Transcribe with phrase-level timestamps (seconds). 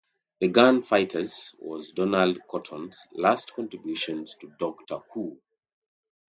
[0.39, 5.39] "The Gunfighters" was Donald Cotton's last contribution to "Doctor Who".